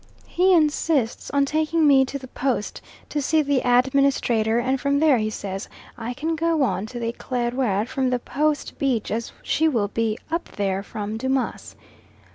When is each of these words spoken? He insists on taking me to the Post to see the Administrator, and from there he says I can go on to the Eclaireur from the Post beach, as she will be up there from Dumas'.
He 0.25 0.51
insists 0.55 1.29
on 1.29 1.45
taking 1.45 1.87
me 1.87 2.05
to 2.05 2.17
the 2.17 2.27
Post 2.27 2.81
to 3.09 3.21
see 3.21 3.43
the 3.43 3.59
Administrator, 3.59 4.57
and 4.57 4.81
from 4.81 4.99
there 4.99 5.19
he 5.19 5.29
says 5.29 5.69
I 5.95 6.15
can 6.15 6.35
go 6.35 6.63
on 6.63 6.87
to 6.87 6.99
the 6.99 7.13
Eclaireur 7.13 7.85
from 7.85 8.09
the 8.09 8.17
Post 8.17 8.79
beach, 8.79 9.11
as 9.11 9.31
she 9.43 9.67
will 9.67 9.89
be 9.89 10.17
up 10.31 10.55
there 10.55 10.81
from 10.81 11.17
Dumas'. 11.17 11.75